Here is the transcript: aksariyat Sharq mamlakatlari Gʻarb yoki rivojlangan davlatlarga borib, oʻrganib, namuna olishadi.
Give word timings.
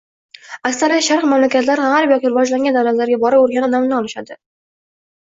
aksariyat 0.67 1.03
Sharq 1.07 1.25
mamlakatlari 1.33 1.83
Gʻarb 1.91 2.13
yoki 2.13 2.31
rivojlangan 2.31 2.77
davlatlarga 2.77 3.19
borib, 3.25 3.43
oʻrganib, 3.49 3.73
namuna 3.75 3.99
olishadi. 3.99 4.39